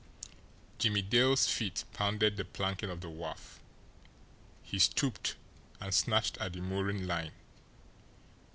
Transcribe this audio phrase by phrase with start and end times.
[0.79, 3.59] Jimmie Dale's feet pounded the planking of the wharf.
[4.63, 5.35] He stooped
[5.79, 7.33] and snatched at the mooring line.